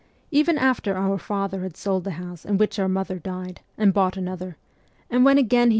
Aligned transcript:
Even 0.31 0.57
after 0.57 0.97
our 0.97 1.19
father 1.19 1.61
had 1.61 1.77
sold 1.77 2.05
the 2.05 2.11
house 2.17 2.43
in 2.43 2.57
which 2.57 2.79
our 2.79 2.89
mother 2.89 3.19
died, 3.19 3.61
and 3.77 3.93
bought 3.93 4.17
another, 4.17 4.57
and 5.11 5.23
when 5.23 5.37
again 5.37 5.67
he. 5.69 5.69